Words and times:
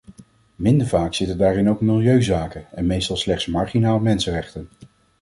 Minder 0.55 0.87
vaak 0.87 1.13
zitten 1.13 1.37
daarin 1.37 1.69
ook 1.69 1.81
milieuzaken 1.81 2.65
en 2.73 2.85
meestal 2.85 3.17
slechts 3.17 3.45
marginaal 3.45 3.99
mensenrechten. 3.99 4.69